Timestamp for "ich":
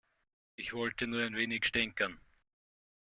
0.55-0.73